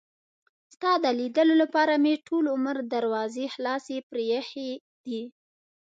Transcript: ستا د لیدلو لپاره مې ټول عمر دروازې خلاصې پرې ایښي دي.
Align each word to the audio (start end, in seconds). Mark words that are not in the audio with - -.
ستا 0.73 0.91
د 1.03 1.05
لیدلو 1.19 1.55
لپاره 1.63 1.93
مې 2.03 2.13
ټول 2.27 2.45
عمر 2.55 2.77
دروازې 2.95 3.45
خلاصې 3.55 3.97
پرې 4.09 4.23
ایښي 4.35 4.69
دي. 5.05 5.21